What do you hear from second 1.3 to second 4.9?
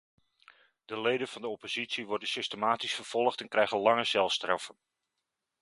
de oppositie worden systematisch vervolgd en krijgen lange celstraffen.